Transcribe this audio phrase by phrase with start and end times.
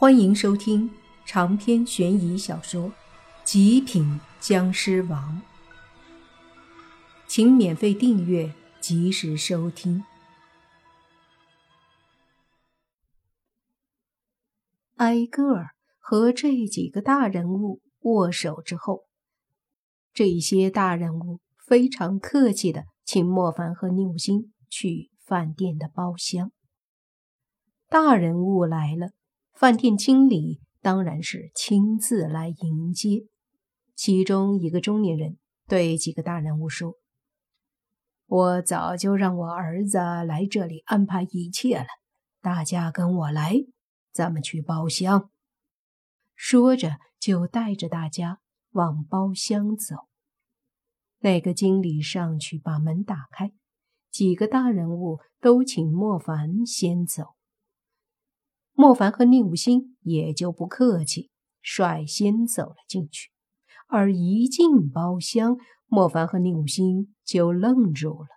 [0.00, 0.88] 欢迎收听
[1.26, 2.90] 长篇悬疑小说
[3.42, 5.42] 《极品僵尸王》，
[7.26, 10.04] 请免费订阅，及时收听。
[14.98, 19.02] 挨个儿和这几个大人物握手之后，
[20.14, 26.52] 这些大人物非常客气的请莫凡和宁武星去饭店的包厢。
[27.88, 29.17] 大人物来了。
[29.58, 33.26] 饭店经理当然是亲自来迎接。
[33.96, 36.94] 其中一个中年人对几个大人物说
[38.26, 41.88] ：“我早就让我儿子来这里安排一切了，
[42.40, 43.56] 大家跟我来，
[44.12, 45.28] 咱们去包厢。”
[46.36, 48.38] 说着就带着大家
[48.70, 49.96] 往包厢走。
[51.18, 53.50] 那个经理上去把门打开，
[54.12, 57.34] 几个大人物都请莫凡先走。
[58.80, 63.32] 莫凡和宁武星也就不客气，率先走了进去。
[63.88, 68.28] 而一进包厢，莫凡和宁武星就愣住了，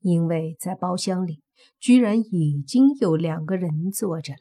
[0.00, 1.44] 因为在包厢里
[1.78, 4.40] 居然已经有两个人坐着了，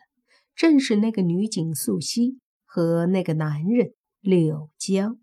[0.56, 5.20] 正是那个女警素汐和那个男人柳江。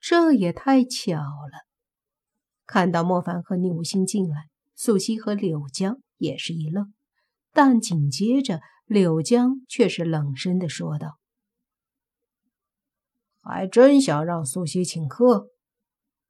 [0.00, 1.64] 这也太巧了！
[2.66, 6.92] 看到莫凡和宁武星进来，素汐和柳江也是一愣。
[7.54, 11.18] 但紧接着，柳江却是冷声的说道
[13.40, 15.50] ：“还真想让苏西请客，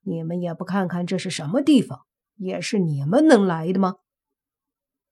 [0.03, 2.01] 你们也不看看这是什么地方，
[2.37, 3.95] 也是你们能来的吗？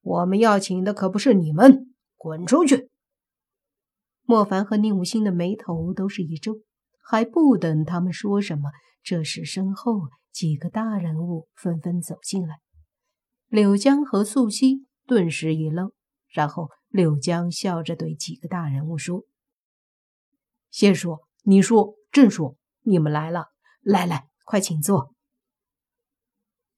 [0.03, 2.91] 我们要请的可不是你们，滚出去！”
[4.25, 6.61] 莫凡和宁无心的眉头都是一皱，
[7.03, 8.71] 还不等他们说什么，
[9.03, 12.61] 这时身后几个大人物纷纷走进来，
[13.49, 15.91] 柳江和素汐顿时一愣。
[16.33, 19.25] 然后，柳江笑着对几个大人物说
[20.73, 23.49] ：“谢叔，你说，郑叔，你们来了，
[23.83, 25.15] 来来，快请坐。”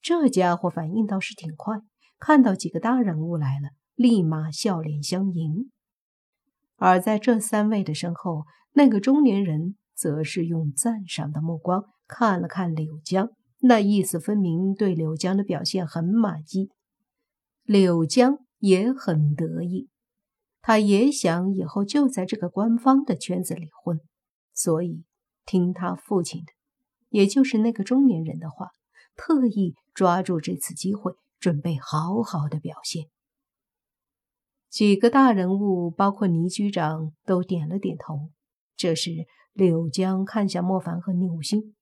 [0.02, 1.78] 这家伙反应倒是挺快，
[2.18, 5.70] 看到几个大人物来了，立马笑脸相迎。
[6.76, 13.30] 而在这三位的身后，那个中年人则是用赞赏的目光看了看柳江，
[13.60, 16.70] 那意思分明对柳江的表现很满意。
[17.62, 18.43] 柳江。
[18.64, 19.90] 也很得意，
[20.62, 24.00] 他也想以后就在这个官方的圈子里混，
[24.54, 25.04] 所以
[25.44, 26.52] 听他父亲的，
[27.10, 28.70] 也就是那个中年人的话，
[29.16, 33.10] 特意抓住这次机会，准备好好的表现。
[34.70, 38.30] 几个大人物，包括倪局长，都点了点头。
[38.76, 41.74] 这时，柳江看向莫凡和宁武星：“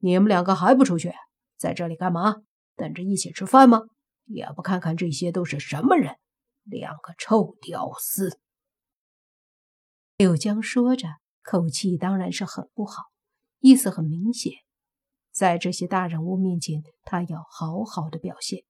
[0.00, 1.14] 你们两个还不出去，
[1.56, 2.42] 在这里干嘛？
[2.76, 3.84] 等着一起吃饭吗？”
[4.24, 6.16] 也不看看这些都是什么人，
[6.64, 8.38] 两个臭屌丝！
[10.16, 11.08] 柳江说着，
[11.42, 13.04] 口气当然是很不好，
[13.58, 14.52] 意思很明显，
[15.32, 18.64] 在这些大人物面前，他要好好的表现。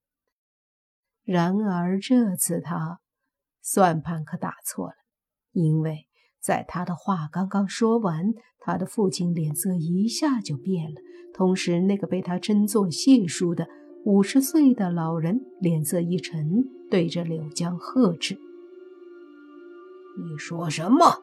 [1.23, 3.01] 然而这次他
[3.61, 4.95] 算盘可打错了，
[5.53, 6.09] 因为
[6.41, 11.01] 在他的话刚刚说完，他的父亲脸色一下就变了，
[11.35, 13.69] 同时那个被他称作谢叔的。
[14.05, 18.37] 五十岁的老人脸色一沉，对着柳江呵斥
[20.19, 21.23] ：“你说什么，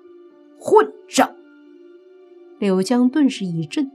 [0.58, 1.36] 混账！”
[2.58, 3.92] 柳江顿时一震，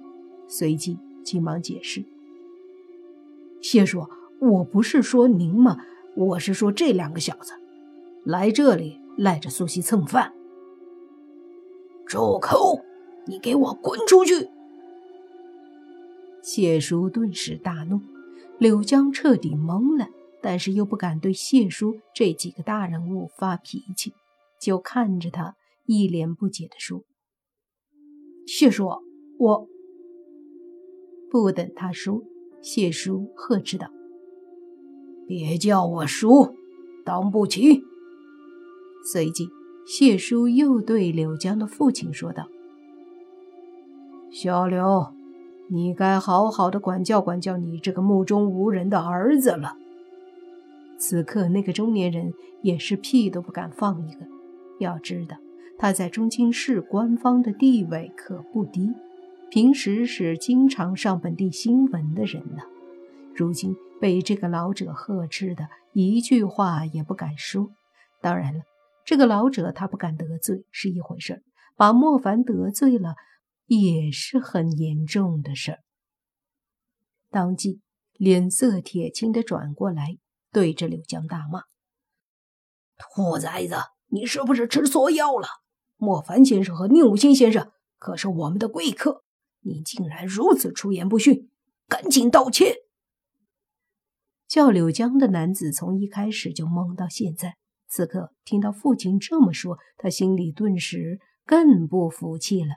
[0.46, 2.04] 随即急忙解释
[3.62, 4.06] ：“谢叔，
[4.38, 5.78] 我不是说您嘛，
[6.14, 7.54] 我是说这两个小子
[8.22, 10.34] 来这里赖着苏西蹭饭。”
[12.06, 12.84] 住口！
[13.26, 14.50] 你给我滚出去！
[16.42, 17.98] 谢叔顿时大怒。
[18.58, 20.08] 柳江彻底懵了，
[20.40, 24.12] 但是又不敢对谢叔这几个大人物发脾气，
[24.60, 25.56] 就看着他，
[25.86, 27.02] 一脸不解地说
[28.46, 28.88] ：“谢叔，
[29.38, 29.68] 我……”
[31.30, 32.22] 不等他说，
[32.62, 33.88] 谢叔呵斥道
[35.26, 36.54] ：“别叫我叔，
[37.04, 37.82] 当不起。”
[39.12, 39.48] 随即，
[39.86, 42.48] 谢叔又对柳江的父亲说道
[44.30, 45.12] ：“小刘。”
[45.68, 49.76] 你该好好的管教管教你这个目中无人的儿子了。
[50.98, 52.32] 此刻，那个中年人
[52.62, 54.26] 也是屁都不敢放一个。
[54.78, 55.36] 要知道，
[55.78, 58.92] 他在中青市官方的地位可不低，
[59.50, 62.62] 平时是经常上本地新闻的人呢。
[63.34, 67.70] 如今被这个老者呵斥的，一句话也不敢说。
[68.20, 68.60] 当然了，
[69.04, 71.42] 这个老者他不敢得罪是一回事
[71.76, 73.14] 把莫凡得罪了。
[73.66, 75.78] 也是很严重的事儿。
[77.30, 77.80] 当即
[78.12, 80.18] 脸色铁青的转过来，
[80.52, 81.62] 对着柳江大骂
[82.96, 83.74] ：“兔崽子，
[84.08, 85.48] 你是不是吃错药了？
[85.96, 89.24] 莫凡先生和宁武星先生可是我们的贵客，
[89.60, 91.50] 你竟然如此出言不逊，
[91.88, 92.76] 赶紧道歉！
[94.46, 97.56] 叫柳江的男子从一开始就懵到现在，
[97.88, 102.76] 此刻听到父亲这么说，他心里顿时更不服气了。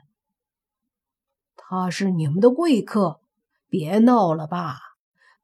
[1.70, 3.20] 他是你们的贵客，
[3.68, 4.78] 别闹了吧！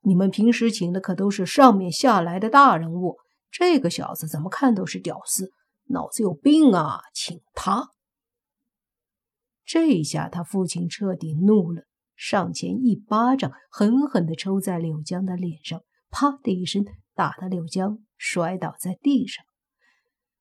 [0.01, 3.19] 你们平时请的可都是上面下来的大人物，
[3.51, 5.53] 这个小子怎么看都是屌丝，
[5.89, 7.03] 脑子有病啊！
[7.13, 7.91] 请他。
[9.67, 11.83] 这一下，他父亲彻底怒了，
[12.17, 19.45] 上前一巴掌，狠狠地抽在柳江的脸上，啪的一声，打得柳江摔倒在地上。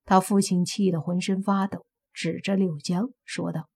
[0.06, 3.68] 他父亲气得浑身发抖，指着柳江说道。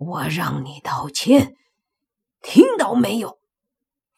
[0.00, 1.56] 我让你道歉，
[2.40, 3.38] 听到没有？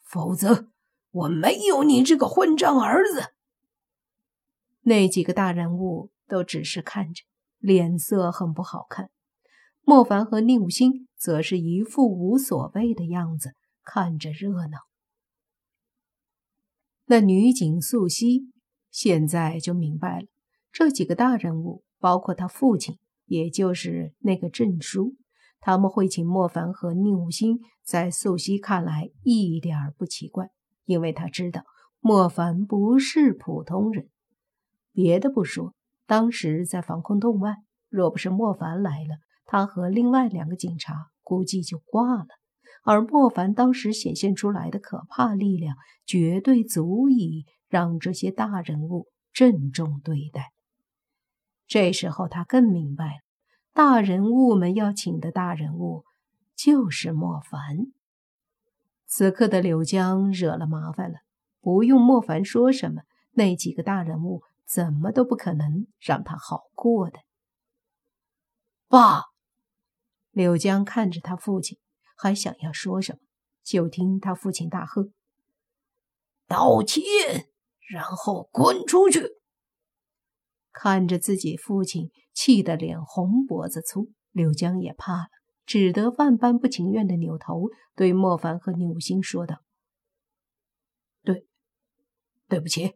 [0.01, 0.69] 否则
[1.11, 3.35] 我没有你这个混账儿子。
[4.83, 7.25] 那几个大人物都只是看着，
[7.59, 9.11] 脸色很不好看。
[9.81, 14.79] 莫凡和宁武星则是一副无所谓的样子，看着热闹。
[17.07, 18.53] 那女警素汐
[18.93, 20.29] 现在就明白了，
[20.71, 25.17] 这几个大人物，包括他父亲，也就是那个郑叔。
[25.63, 30.51] 他们会请莫凡和宁武星，在素汐看来一点不奇怪，
[30.85, 31.63] 因为他知道
[32.01, 34.09] 莫凡不是普通人。
[34.93, 35.73] 别的不说，
[36.07, 37.57] 当时在防空洞外，
[37.89, 39.17] 若不是莫凡来了，
[39.47, 42.27] 他和另外两个警察估计就挂了。
[42.85, 50.51] 而莫凡当时显现出来的可怕力量，绝对足以让这些大人物郑重对待。
[51.69, 53.21] 这时候，他更明白了。
[53.73, 56.05] 大人物们要请的大人物
[56.55, 57.93] 就是莫凡。
[59.07, 61.19] 此刻的柳江惹了麻烦了，
[61.61, 63.03] 不用莫凡说什么，
[63.33, 67.19] 那几个大人物怎么都不可能让他好过的。
[68.89, 69.25] 爸，
[70.31, 71.79] 柳江看着他父亲，
[72.17, 73.19] 还想要说什么，
[73.63, 75.11] 就听他父亲大喝
[76.47, 77.03] ：“道歉，
[77.89, 79.21] 然后滚出去！”
[80.73, 85.29] 看着自己父亲气得脸红脖子粗，柳江也怕了，
[85.67, 89.63] 只得万般不情愿的扭头对莫凡和柳星说道
[91.23, 91.47] ：“对，
[92.49, 92.95] 对不起。”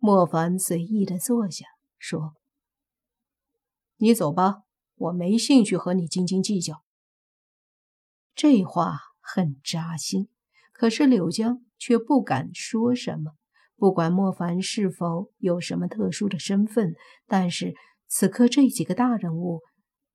[0.00, 1.66] 莫凡随意的坐下，
[1.98, 2.34] 说
[3.96, 4.62] ：“你走吧，
[4.94, 6.84] 我没兴趣和你斤斤计较。”
[8.36, 10.28] 这话很扎心，
[10.72, 13.37] 可是柳江却不敢说什么。
[13.78, 16.96] 不管莫凡是否有什么特殊的身份，
[17.28, 17.76] 但是
[18.08, 19.62] 此刻这几个大人物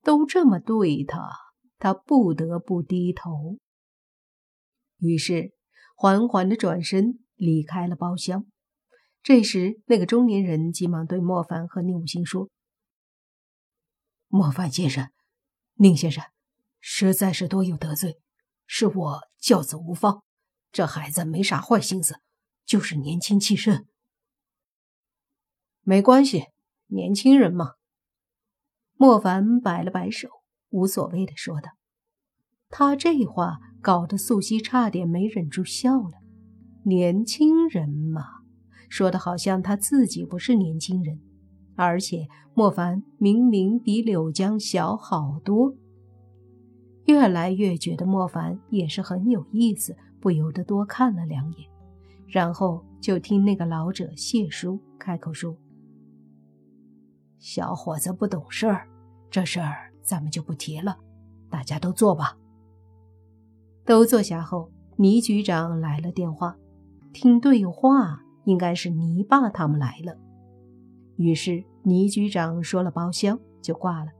[0.02, 1.30] 都这么对他，
[1.78, 3.56] 他不得不低头。
[4.98, 5.54] 于是
[5.96, 8.44] 缓缓的转身离开了包厢。
[9.22, 12.50] 这时，那个中年人急忙对莫凡和宁武星说
[14.28, 15.08] ：“莫凡先生，
[15.76, 16.22] 宁先生，
[16.80, 18.18] 实在是多有得罪，
[18.66, 20.22] 是我教子无方。
[20.70, 22.20] 这孩子没啥坏心思。”
[22.66, 23.84] 就是年轻气盛，
[25.82, 26.44] 没关系，
[26.86, 27.72] 年轻人嘛。
[28.96, 30.28] 莫凡摆了摆手，
[30.70, 31.70] 无所谓的说道。
[32.70, 36.22] 他这话搞得素汐差点没忍住笑了。
[36.84, 38.22] 年轻人嘛，
[38.88, 41.20] 说的好像他自己不是年轻人，
[41.76, 45.74] 而且莫凡明明比柳江小好多。
[47.06, 51.73] 越来越觉得莫凡也是很有意思，不由得多看了两眼。
[52.34, 55.56] 然后就听那个老者谢叔开口说
[57.38, 58.88] ：“小伙子不懂事儿，
[59.30, 60.98] 这事儿咱们就不提了，
[61.48, 62.36] 大家都坐吧。”
[63.86, 66.56] 都坐下后，倪局长来了电话，
[67.12, 70.18] 听对话应该是倪爸他们来了，
[71.16, 74.10] 于是倪局长说了包厢就挂了。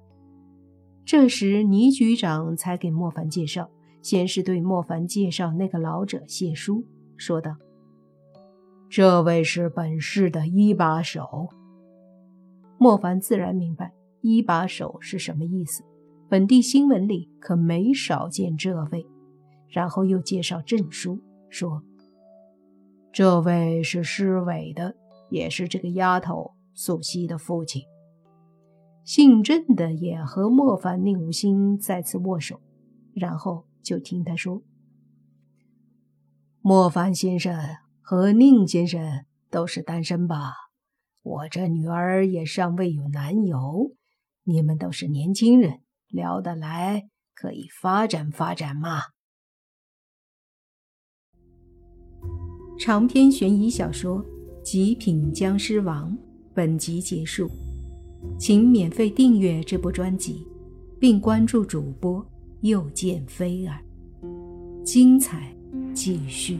[1.04, 3.68] 这时倪局长才给莫凡介绍，
[4.02, 6.84] 先是对莫凡介绍那个老者谢叔，
[7.16, 7.56] 说道。
[8.94, 11.48] 这位是本市的一把手，
[12.78, 15.82] 莫凡自然明白一把手是什么意思。
[16.28, 19.04] 本地新闻里可没少见这位。
[19.68, 21.82] 然后又介绍郑叔，说
[23.12, 24.94] ：“这位是市委的，
[25.28, 27.82] 也是这个丫头素汐的父亲。
[29.02, 32.60] 姓郑的也和莫凡、宁无心再次握手，
[33.12, 34.62] 然后就听他说
[36.62, 37.58] ：‘莫凡先生。’”
[38.06, 40.52] 和宁先生都是单身吧？
[41.22, 43.92] 我这女儿也尚未有男友，
[44.42, 49.00] 你们都是年轻人，聊得来，可以发展发展嘛。
[52.78, 54.22] 长篇悬疑小说
[54.62, 56.14] 《极品僵尸王
[56.52, 57.50] 本集结束，
[58.38, 60.46] 请免费订阅这部专辑，
[61.00, 62.22] 并关注主播
[62.60, 63.82] 又见菲儿，
[64.84, 65.56] 精彩
[65.94, 66.58] 继续。